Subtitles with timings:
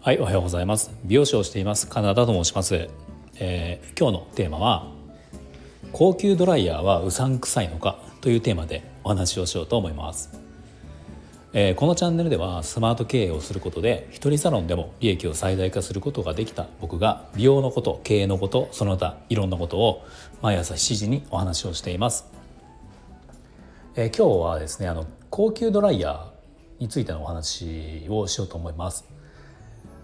[0.00, 0.90] はいおはようございます。
[1.04, 2.88] 美容師をしていますカナダと申します、
[3.36, 4.92] えー、今日のテーマは
[5.92, 10.44] 高級ドライヤーはうさんくさいのかというテーマでお話をしようと思います。
[11.52, 20.04] えー、このチャンネルではスマート経営をすることで一人サロンでも利益を最大化することができた僕が美容のこと経営のことその他いろんなことを
[20.42, 22.28] 毎朝7時にお話をしています、
[23.96, 29.04] えー、今日はですねあの高級ドライヤーについてのお話をしようと思います、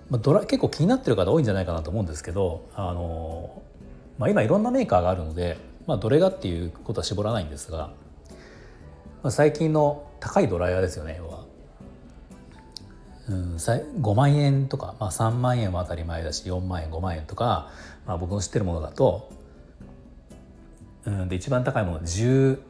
[0.09, 3.63] まあ、ドラ結構気になってる方多いんじゃないかなと思うんですけどあの、
[4.17, 7.91] まあ、今いろんなメーカーがあるので、まあ、どれがっていうことは絞らないんですが
[9.23, 11.45] まあ、最近の高いドライヤーですよね要は、
[13.29, 17.71] うん、5万円とか、まあ、3万円は当たり前だし4万円5万円とか、
[18.07, 19.31] まあ、僕の知ってるものだと、
[21.05, 22.70] うん、で一番高いもの10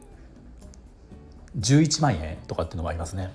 [1.59, 3.31] 11万円とかっていうのもありますね。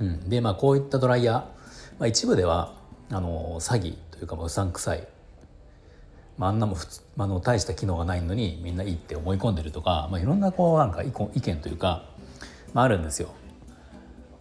[0.00, 1.44] うん、でまあこういったドライヤー、ま
[2.00, 2.74] あ、一部では
[3.10, 5.06] あの詐欺というかうさんくさい
[6.38, 12.04] まあ、あんなも普通あの大した機能がないのにみんないいって思い込んでるとか、まあ、いろんなこうなんか意見というか、
[12.74, 13.30] まあ、あるんですよ。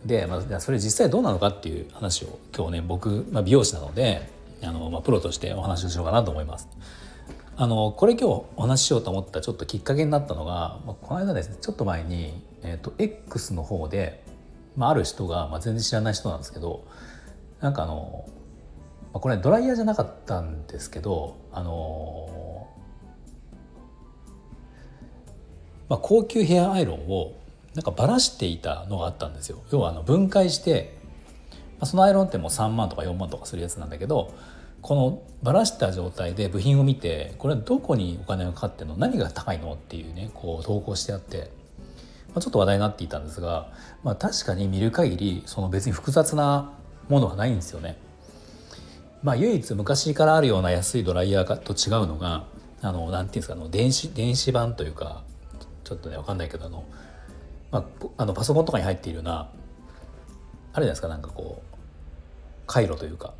[0.05, 4.29] で、まあ、それ実際どうなのかっていう話を今日ね僕、まあ、美容師なので
[4.61, 6.67] あの、まあ、プロとしてお話をしようかなと思います。
[7.57, 14.23] あのこれ今日お話ししようと思ったちょっときっかけになったのが、まあ、この間ですねちょっと前に、えーと、と X の方で、
[14.75, 16.85] まあ、ある人が、まあ、全然知らない人なんですけど
[17.61, 18.25] なんかあの
[19.13, 22.67] まあこれドライヤーじゃなかったんですけどあの
[25.87, 27.33] まあ、高級ヘアアイロンを
[27.75, 29.61] なんかばらしていたのがあったんですよ。
[29.71, 30.97] 要はあの分解して、
[31.51, 34.33] まあ、そのアイロンってもう3万とか4万とかするやつなんだけど
[34.85, 38.97] このばらした状態で部品を見てこれはどこにお金がかかってるの？
[38.97, 39.73] 何が高いの？
[39.73, 41.49] っていうねこう投稿してあって、
[42.27, 43.71] まあ、ちょっと話題になっていたんですが、
[44.03, 46.71] まあ、確かに見る限りその別に複雑な
[47.09, 47.97] ものはないんですよね。
[49.23, 52.45] まあ、唯一昔からあるような安いドライヤーと違うのが
[52.83, 55.23] あのなんていうんですかあの電子電子版というか
[55.83, 56.83] ちょっとね分かんないけどあの,、
[57.71, 59.49] まあ、あのパソコンとかに入っているようなある
[60.73, 61.75] じゃないですかなんかこう
[62.67, 63.33] 回路というか。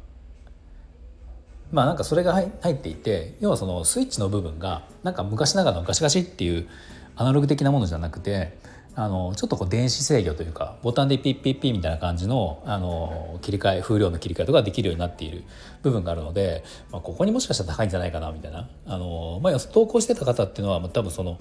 [1.71, 6.67] まあなんかそれが入っていて要はそのスイッチの部分がなんか昔ながらのガシガシっていう
[7.15, 8.57] アナログ的なものじゃなくて
[8.97, 15.43] あのちょっとこう電子制御というかボタンでピッピッピッみたいな感じのあの切り替え風量の切り替えとかできるようになっている
[15.83, 18.69] 部分があるので、まあ、ここにもしかしたら高いんじゃないかなみたいな。
[18.85, 21.37] あの、まあ、投稿してた方っていうのは多分その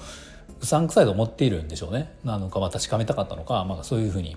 [0.61, 2.13] うさんくさいと思っているんでしょうね。
[2.25, 4.37] なのか、まあ、確かめたかったのか、まあ、そういうふうに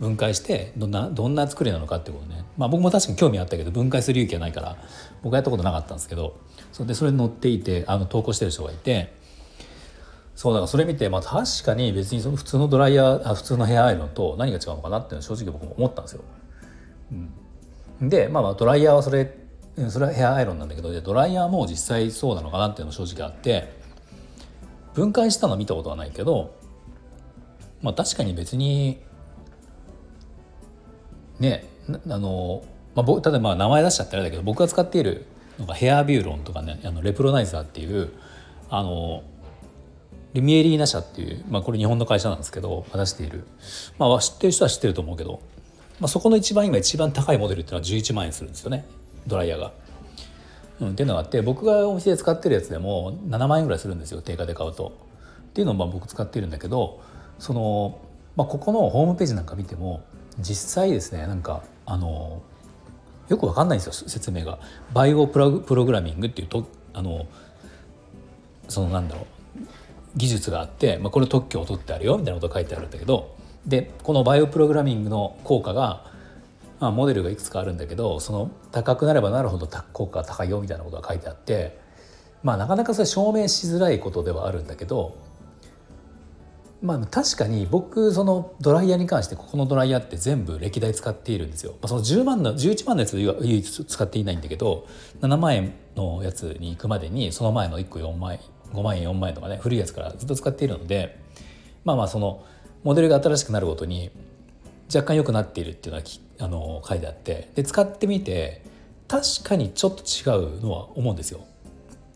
[0.00, 4.76] 分解してどんなどんな作りなのかっていうことね、まあ、僕も確かに興味あったけど分解する勇気はないから
[5.22, 6.38] 僕はやったことなかったんですけど
[6.72, 9.14] それでそれに載っていてあの投稿してる人がいて。
[10.34, 16.24] そうだからそれ見て、まあ、確かに別にその普通のドライヤーあ普通のヘアアイロンと何が違うのかなっていうのは正直僕も思ったんですよ。
[18.02, 19.34] うん、で、まあ、まあドライヤーはそれ
[19.88, 23.72] それはヘアアイロンなんだけどドライヤーも実際そうなのかなっていうのも正直あって
[24.92, 26.54] 分解したの見たことはないけど、
[27.80, 29.00] まあ、確かに別に
[31.40, 32.62] ねあの、
[32.94, 35.26] まあ、例えばまあ名前出しちゃったらだけど僕が使っている
[35.58, 38.10] のがヘアビューロンとかねあのレプロナイザーっていう
[38.70, 39.22] あの
[40.34, 43.46] ルミエリーナ社っていう、まあ、これ日本の会社なんですけど出している、
[43.98, 45.40] まあ、知ってる人は知ってると思うけど、
[45.98, 48.84] まあ、そこの一番今一番高いモデルっていうのは11万円するんですよね
[49.26, 49.72] ドライヤーが。
[50.78, 54.92] うん、っていうのがあって僕がお店で使ってるやつでも7万円ぐらいするんですよ定価で買うと。
[55.48, 57.00] っていうのをまあ僕使ってるんだけど
[57.38, 57.98] その、
[58.36, 60.04] まあ、ここのホームページなんか見ても
[60.38, 62.42] 実際ですねなんかあの
[63.28, 64.58] よくわかんないんですよ説明が。
[64.92, 67.26] バイオプログラミングっていうとあの
[68.68, 69.26] そのなんだろう
[70.16, 73.36] 技術があって、まあ、これ特許を取ってあるよみたいなことが書いてあるんだけど
[73.66, 76.10] でこのバイオプログラミングの効果が、
[76.80, 81.78] まあ、モデルがいくつかあるんだけどその高くなればなるほど効果が高いよみたいなことが書いてあって
[82.42, 85.16] まあなかなかそれ証明しづらいことではあるんだけど
[86.82, 91.72] まあ確かに僕そのドライヤーに関してここのドライヤーって全部歴代使っているんですよ。
[91.72, 94.86] まあ、その10万の11万のやつは唯一使っていないんだけど
[95.20, 98.40] 7万円のやつに行くまでにその前の1個4万円
[98.72, 101.18] 5万円4万円とかね古いやつからずっと使っているので
[101.84, 102.44] まあまあその
[102.84, 104.10] モデルが新しくなるごとに
[104.94, 106.04] 若干良くなっているっていうのは
[106.38, 108.62] あの書いてあってで使ってみて
[109.08, 111.40] 確かにちょっと違うのは思うんですよ。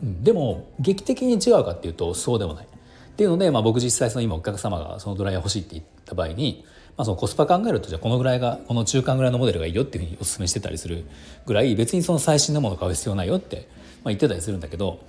[0.01, 2.67] でも劇的に違うかっていうとそうでもない。
[3.11, 6.63] っていうので、まあ、僕実際その今お客様がそのドライヤー欲しいって言った場合に、
[6.97, 11.05] まあ、そのコスパ考えるとじゃあこのぐらいがこの中間ぐらいのモデルがいいよっていうふうにお勧めしてたりする
[11.45, 13.65] ぐらい別にその最新のもの買う必要ないよって、まあ、
[14.05, 14.99] 言ってたりするんだけど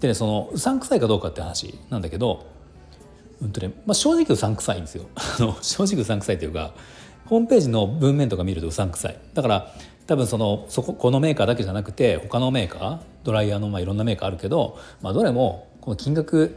[0.00, 2.46] で、ね、そのうさんくさいかどうかって話なんだけど
[3.42, 5.06] うんとねまあ、正直うさんくさいんですよ。
[5.62, 6.74] 正直うさんくさいというか
[7.26, 9.16] ホームページの文面とか見るとうさんくさい。
[9.32, 9.72] だから
[10.06, 16.56] 多分そのそここのメーカーだけじゃなくて他のメーカードライヤーのまあいろんなメーカーあるけど、まあ、どれもこの金額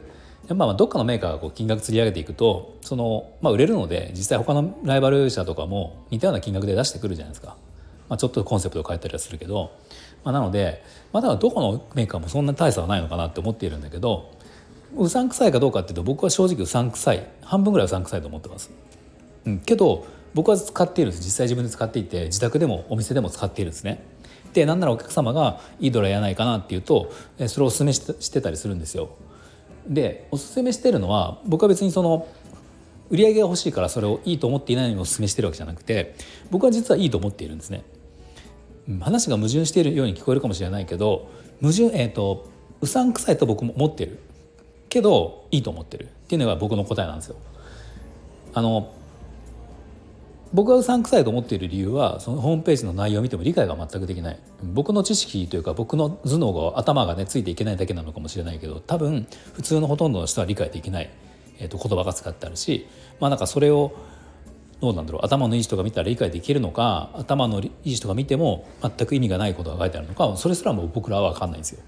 [0.49, 7.55] まあどっかのメーカーがこう金額釣り上げていくとその、まあ、売れるので実際他のライバル社とかも似たような金額で出してくるじゃないですか、
[8.09, 9.71] まあ、ちょっとコンセプト変えたりはするけど、
[10.25, 14.31] まあ、なので、まあ、だどこのメーカーもそんな大差はないのかなって思っているんだけど
[14.95, 18.71] うさんくさいかどうかっていうと僕は正直うさんくさい半分ぐらいうさんくさいと思ってます。
[19.45, 24.03] うん、けど僕は使っているんです実際自分で使っていて自宅でもお店でも使っているんですね。
[24.53, 27.11] でなんならお客様がいいドライヤーないかなっていうと
[27.47, 29.09] それをおすすめしてたりするんですよ。
[29.87, 32.27] でおすすめしてるのは僕は別にその
[33.09, 36.15] 売り上げが欲しいからそれをいいと思っていないのにおすすめしてるわけじゃなくて
[36.49, 37.83] 僕は実はいいと思っているんですね。
[38.99, 41.29] 話が矛盾しているように聞こえるかもしれないけど
[41.61, 42.49] 矛盾えっ、ー、と
[42.81, 44.19] うさんくさいと僕も思ってる
[44.89, 47.35] けどいいと思ってるっていうのが僕の答えなんですよ。
[48.53, 48.93] あの
[50.53, 61.09] 僕がうさんくさいと思っている理由はそのホームページの内容を見ても理解が全くできない僕の知識というか僕の頭脳が頭がねついていけないだけなのかもしれないけど多分普通のほとんどの人は理解できない、
[61.57, 62.87] えー、と言葉が使ってあるし
[63.19, 63.95] まあなんかそれを
[64.79, 71.81] どうなんだろう頭のいい人が見たら理解できるのか頭のいい人が見ても全く意味がないことが書いてあるのかそれすらも僕らは分かんないんですよ。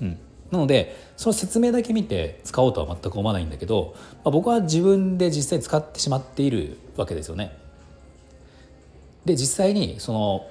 [0.00, 0.18] うん、
[0.50, 3.94] なのでその説明だけ見て使おうとは全く思わないんだけど、
[4.24, 7.61] まあ、僕は自分で実際使ってしまっているわけですよね。
[9.24, 10.46] で実際にその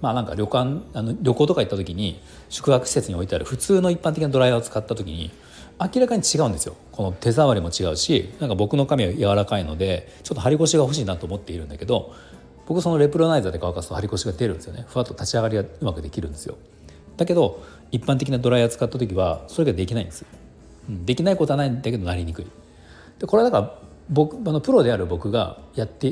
[0.00, 5.30] まあなんか旅館あの旅行とか行った時に宿泊施設に置いてある普通の一般的なドライヤーを使った時に
[5.80, 6.76] 明らかに違うんですよ。
[6.92, 12.12] この手触りも違うしなんか僕の髪は柔らかいのでちょっと張り腰が欲しいなと思っているんだけど
[12.66, 14.84] 僕そのレプロナイザーで乾かすと張り腰が出るんですよね。
[14.88, 16.56] ふわっと立ち上がりがうまくできるんですよ。
[17.16, 20.26] だけど一般的なドライヤー使った時はそれができないんです、
[20.88, 22.46] うん、できないことはないんだけどなりにくい。
[23.18, 23.78] でこれはだから
[24.10, 26.08] 僕あのプロである僕がやって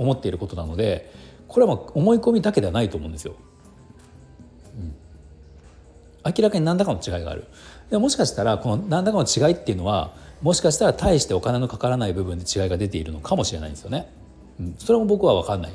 [0.00, 1.12] 思っていることなので
[1.46, 3.34] これは思い込みだけではないと思うんですよ。
[6.24, 7.44] うん、明らかに何らかの違いがある。
[7.90, 14.10] でもしかしたらこの何らかの違いっていうのはもしかしたら大してお金のかからない部分で違いが出ているのかもしれないんですよね。
[14.58, 15.72] うん、それも僕は分かんない。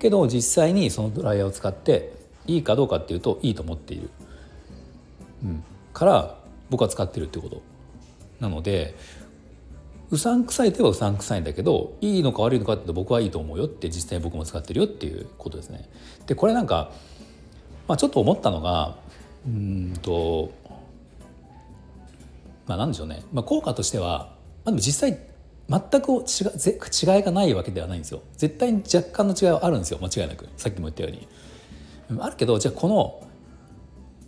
[0.00, 2.12] けど実際にそのドライヤーを使って
[2.46, 4.10] いいかどうかっていうといいと思っている、
[5.44, 6.38] うん、から
[6.70, 7.62] 僕は使ってるってこと。
[8.40, 8.94] なので
[10.14, 15.88] うさんくさいといえばうさんくさいんだけどいいのか悪いのかって僕はいいと思うよって実際僕も使ってるよっていうことですね。
[16.26, 16.92] でこれなんか、
[17.88, 18.96] まあ、ちょっと思ったのが
[19.46, 20.52] うんと
[22.66, 24.34] まあなんでしょうね、まあ、効果としては、
[24.64, 25.18] まあ、でも実際
[25.68, 31.28] 全く違いがないわけではないんですよ絶対に若干の違いはあるんですよ間違いなくさっきも言ったように。
[32.20, 33.26] あるけどじゃあこの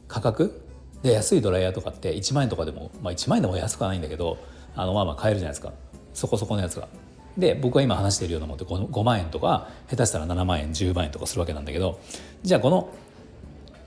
[0.09, 0.63] 価格
[1.03, 4.39] で安いドライヤーとかって1万円とかでも、まあ、1万円でも安くはないんだけど
[4.77, 5.73] あのまあまあ買えるじゃないですか
[6.15, 6.89] そこそこのやつが。
[7.37, 12.01] で僕が今話しているようなものって 5, 5万円とか下手したら7万円10万円とかするわけなんだけど
[12.43, 12.89] じゃあこの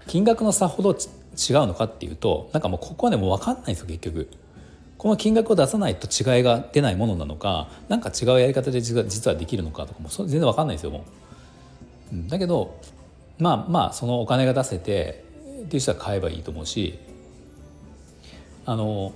[0.05, 0.97] 金額の差ほど違う
[1.65, 4.29] のかっていうとなんかもうここはねもう分かんないんですよ結局。
[4.99, 11.05] この金額を出さないと違いが出ないものなのか何か違うやり方で実は実はできるのかとかも全然分かんないですよも
[12.13, 12.29] う。
[12.29, 12.77] だけど
[13.39, 15.23] まあまあそのお金が出せて
[15.63, 16.99] っていう人は買えばいいと思うし
[18.65, 19.13] あの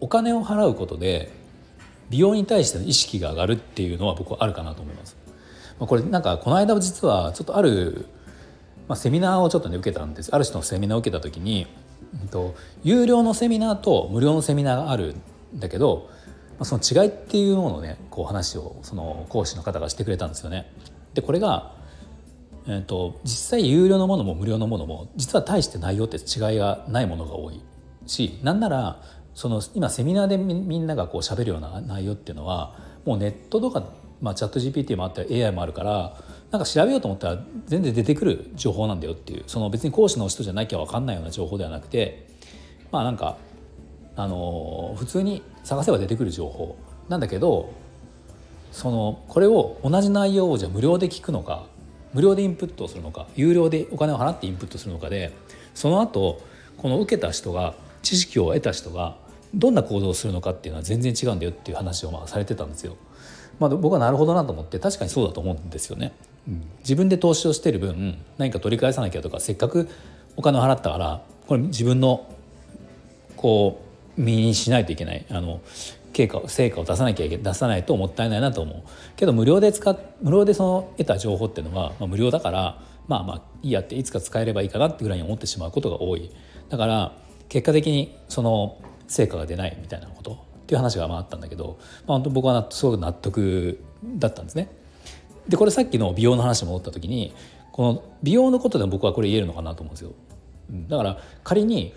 [0.00, 1.30] お金を払うことで
[2.10, 5.16] 美容に対しての意識が上がるっていうのは僕はあるかなと思います。
[5.78, 8.06] まあ、これなんかこの間実はちょっとある、
[8.88, 11.66] まあ、セミナーをちょっとね受けたんですある人のセミナーを受けた時に、
[12.20, 15.14] えっと、有料のセミナーと無料のセミナーがある
[15.54, 20.70] んだけど、まあ、その違いっていうものをねこう話をその講師の方がしてくれたんですよね。
[21.14, 21.78] でこれが
[22.70, 27.62] えーと、実際有料のものも無料のものも実は大して内容って違いがないものが多い
[28.06, 29.00] しなんなら
[29.38, 33.84] その今セミナーでみんながこう喋るような内容っていうのはもうネットとか、
[34.20, 36.16] まあ、チャット GPT もあったり AI もあるから
[36.50, 42.26] なんか調べようと思ったら全然出てくる情報なんだよっていうその別に講師の人じゃなきゃ分かんないような情報ではなくて
[42.90, 43.36] まあなんか
[44.16, 46.76] あの普通に探せば出てくる情報。
[47.08, 47.72] なんだけど
[48.72, 51.66] そのこれを同じ内容をじゃ無料で聞くのか
[52.12, 55.32] 無料でインプットをするのか有料でお金を払ってインプットするのかで
[55.74, 56.40] その後
[56.76, 62.96] この受けた人が知識を得た人がどんな行動をするのかっていうのは全然違うんだよっていう話をまあされてたんですよ。
[63.58, 66.12] まあ、僕はなるほどなと思って確かにそうだと思うんですよね。
[66.46, 69.88] うん、自分で投資をしてる分何か取り返さなきゃとかせっかく
[70.36, 72.26] お金を払ったからこれ自分の
[73.36, 73.82] こ
[74.16, 75.60] う身にしないといけないあの
[76.12, 78.82] 経過成果を出さなきゃいけ出さないともったいないなと思う
[79.16, 86.30] けど無料で使無料でその得た情報っていうのは、まあ、無料だからまあまあいいやっていつか使えればいいかなってぐらいに思ってしまうことが多い
[86.68, 87.12] だから
[87.48, 88.78] 結果的にその
[89.08, 90.32] 成果が出ないみたいなこと？
[90.32, 90.36] っ
[90.68, 94.70] ていう話がまああったんだけど、まあ、本当僕はすごく納得だったんですね。
[95.48, 97.34] でこれさっきの美容の話に戻った時に
[97.72, 100.12] この美容のことで僕はこれ言えるのかなと思うんですよ。
[100.88, 101.94] だから仮に、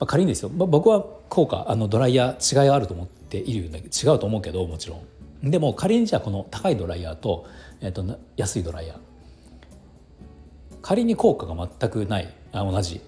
[0.00, 5.02] まあ、仮にですよ、まあ、僕は効果あのドライヤー違いがあると思っているんだけど違うと思うけどもちろ
[5.44, 5.50] ん。
[5.50, 7.46] でも仮にじゃあこの高いドライヤーと,、
[7.80, 8.98] えー、と安いドライヤー
[10.80, 13.00] 仮に効果が全くないあ同じ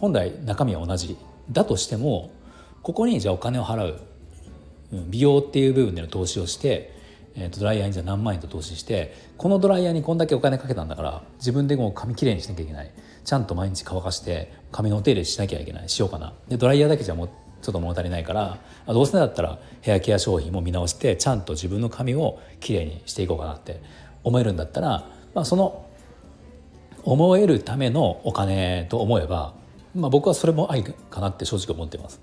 [0.00, 1.16] 本来中身は同じ
[1.52, 2.30] だとしても
[2.84, 4.00] ここにじゃあお金を払う。
[4.92, 6.92] うん美容っていう部分での投資をして、
[7.34, 12.90] えー、とドライヤーにじゃあ何万円と投資してこのドライヤーにこんだけお金かけたんだから自分でもう髪きれいにしなきゃいけない。
[13.24, 15.88] ちゃんと毎日乾かして髪のお手入れしなきゃいけない。
[15.88, 16.34] しようかな。
[16.46, 17.28] でドライヤーだけじゃもう
[17.62, 23.80] ちょっと物足りないからどうせだったらヘアケア商品も見直してちゃんと自分の髪をきれいにしていこうかなって
[24.22, 25.86] 思えるんだったら、まあ、その
[27.04, 29.54] 思えるためのお金と思えば、
[29.94, 32.20] まあ、僕はそれも愛かなって正直思ってます。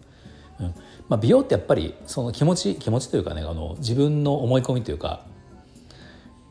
[0.61, 0.75] うん。
[1.09, 5.25] まあ、美容ってやっぱりその気持ち気持ちというかねあの自分の思い込みというか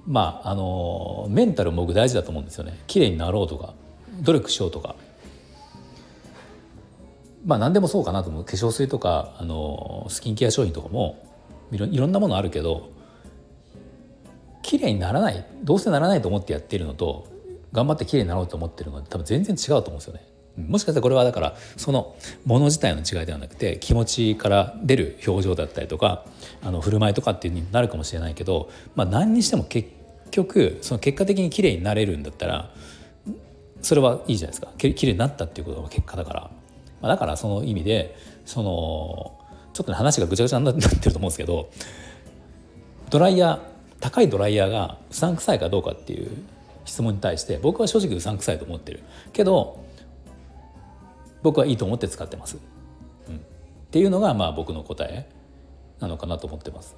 [0.07, 2.79] まああのメンタルも僕大事だと思うんですよね。
[2.87, 3.75] 綺麗になろうとか
[4.21, 4.97] 努力しようとか。
[7.47, 8.45] まあ何でもそうかなと思う。
[8.45, 11.25] 化粧水とかあのスキンケア商品とかも
[11.73, 12.91] いろいろんなものあるけど
[14.63, 17.27] 綺麗にならないどうせならないと思ってやってるのと
[17.73, 20.25] 頑張って綺麗になろうと思ってるのは多分全然違うと思うんですよね。
[20.69, 22.15] もしかしたらこれはだからその
[22.45, 26.25] もの自体の違いではなくて気持ちから出る表情だったりとか
[26.63, 29.89] あの振る舞いとかっていうになるかもしれないけど、まあ、何にしても結
[30.31, 32.71] 局その結果的に綺麗になれるんだったら
[33.83, 34.73] それはいいじゃないですか。
[34.77, 36.51] 綺麗になったっていうことが結果だから、
[37.01, 39.39] まあ、だからその意味でその
[39.73, 41.71] ちょっと、ね、話がぐちゃぐちゃになってると思うんですけど
[43.09, 43.61] ドライヤー
[44.01, 46.31] 高いドライヤーがうさんくさいかどうかっていう
[46.85, 49.01] 質問に対して僕は正直うさんくさいと思ってる。
[49.33, 49.85] けど
[51.43, 52.59] 僕はいいと思って使ってます、
[53.29, 53.39] うん、っ
[53.91, 55.29] ていうのがまあ僕の答え
[56.01, 56.97] なのかなと思ってます。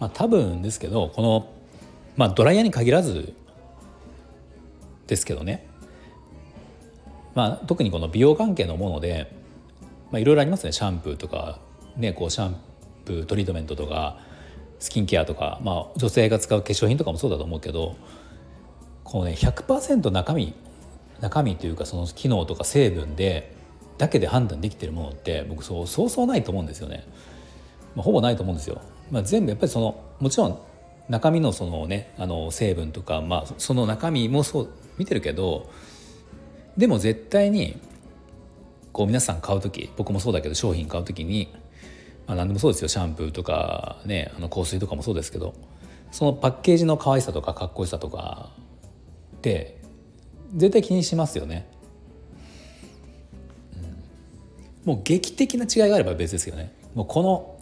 [0.00, 1.48] まあ、多分ですけどこの、
[2.16, 3.32] まあ、ドライヤーに限らず
[5.06, 5.66] ですけどね、
[7.34, 9.32] まあ、特にこの美容関係のもので、
[10.12, 10.72] いろいろありますね。
[10.72, 11.60] シャンプーとか、
[11.96, 12.56] ね、こうシャン
[13.04, 14.18] プートリートメントとか
[14.78, 17.96] スキンケアとか、まあ、女性が使う化粧品とかもそうだと思うけど
[19.02, 20.54] このね100%中身
[21.20, 23.54] 中身というかその機能とか成分で
[23.98, 27.06] だけで判断できてるものって僕そうそうそうないと思うんですよね。
[27.94, 28.80] まあ、ほぼないと思うんですよ。
[29.10, 30.58] まあ、全部やっぱりそのもちろん
[31.08, 35.70] 中身のそのねあの成分とか、まあ、その中身もそう見てるけど
[36.76, 37.80] でも絶対に
[38.92, 41.52] こう皆さん買う時僕もそうだけど商品買う時に
[42.26, 45.54] まあ、何でもそうですよシャンプーとかねあの香水とかもそうですけど
[46.10, 48.50] そのパッケージの可愛さとかかっこよさとか
[49.36, 49.80] って
[50.54, 51.66] 絶対気にしますよね。
[54.84, 56.72] うん、もう劇的な違いがあれば別ですよね。
[56.94, 57.54] もうこの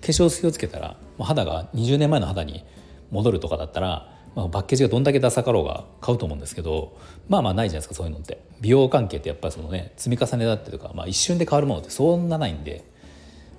[0.00, 2.64] 化粧水をつけたらもう肌が20年前の肌に
[3.10, 6.96] 戻るとかだったら、まあ、パッケージがどんだけダサかろうが買うと思うんですけど
[7.28, 12.84] まあまあないじゃないですかそういうのって美容関係ってやっぱりそのね積み重ねだってとか、まあ、一瞬で変わるものってそんなないんで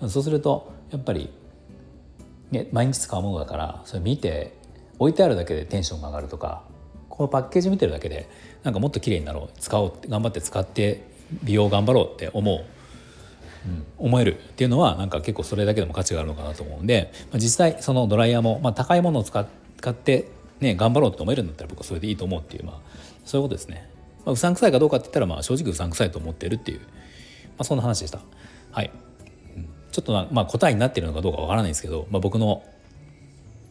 [0.08, 1.29] そうするとやっぱり、
[2.51, 4.58] ね、毎日使うものだからそれ見て
[4.98, 6.63] 置いてあるだけでテンションが上がるとか
[7.19, 8.29] このパッケージ見てるだけで
[8.63, 11.03] なんかもっと綺麗になろう使おう頑張って使って
[11.43, 12.63] 美容頑張ろうって思う、
[13.67, 19.45] うん、思えるっていうのはなんか結構それだけでも価値があるのかなと思うんで、まあ、実際そのドライヤーも、まあ、高いものを使っ
[19.93, 22.79] て、ね、頑張ろうと思えるんだったら僕はそれでいいと思うっていう、まあ、
[23.25, 23.89] そういうことですね。
[24.25, 26.85] まあ、うさんくさいかどうかって言ったらまあ正直うさんくさいと思ってるっていう、ま
[27.59, 28.21] あ、そんな話でした。
[28.71, 28.91] はい
[29.91, 32.63] ちょっとまあ答えになってるのかどうかわからないんですけど、まあ、僕の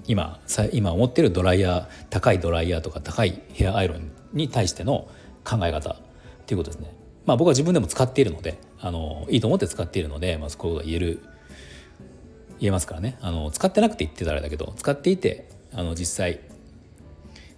[0.07, 0.41] 今
[0.73, 5.09] 今思ってるドライヤー高いドライヤーとか高いヘアアイロンに対しての
[5.45, 5.97] 考え方っ
[6.47, 6.95] ていうことですね。
[7.27, 11.23] まあ、僕は自分でも使っているのであのいいと思って使っているので、まあ、そこが言える
[12.59, 13.19] 言えますからね。
[13.21, 16.41] あの使ってなくて言ってたらだけど使っていてあの実際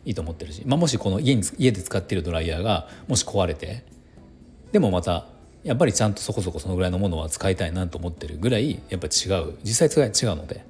[0.05, 3.85] いいと思ってるし、まあ、もしこの家に家で使っているドライヤーがもし壊れて
[4.73, 5.27] でもまた
[5.63, 9.59] やっぱりちゃんとそこそこそのぐらいのものは使いたいなと思ってるぐらいやっぱ違う。
[9.63, 10.65] 実際違うので、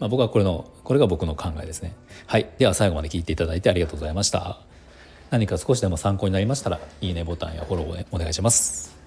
[0.00, 1.92] まあ、僕はこれのこれが僕の考えですね。
[2.26, 2.48] はい。
[2.58, 4.58] では最後まで聞いていただいてありがとうございました。
[5.30, 8.97] 何か少しでも参考になりましたらいいねボタンやフォローをお願いします。